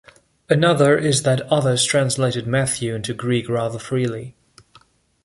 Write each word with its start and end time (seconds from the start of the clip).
Another 0.49 0.97
is 0.97 1.21
that 1.21 1.41
others 1.51 1.85
translated 1.85 2.47
Matthew 2.47 2.95
into 2.95 3.13
Greek 3.13 3.47
rather 3.47 3.77
freely. 3.77 4.35